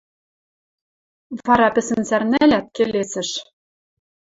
Вара 1.45 1.67
пӹсӹн 1.75 2.01
сӓрнӓлят, 2.09 2.65
келесӹш: 2.75 3.29